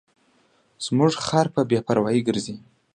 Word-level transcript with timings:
زموږ 0.85 1.13
خر 1.25 1.47
په 1.55 1.61
بې 1.69 1.79
پروایۍ 1.87 2.19
ګرځي. 2.27 2.55